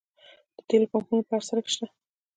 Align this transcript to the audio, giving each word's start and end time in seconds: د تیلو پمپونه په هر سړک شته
د 0.55 0.57
تیلو 0.67 0.87
پمپونه 0.91 1.21
په 1.27 1.33
هر 1.35 1.43
سړک 1.49 1.65
شته 1.73 1.85